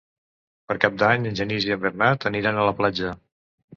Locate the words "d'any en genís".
1.03-1.67